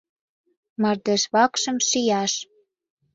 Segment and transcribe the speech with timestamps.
[0.81, 2.33] —Мардежвакшым шияш!